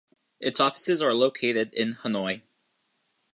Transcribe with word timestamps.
Its 0.39 0.59
offices 0.59 0.99
are 0.99 1.13
located 1.13 1.71
in 1.75 1.93
Hanoi. 1.97 2.41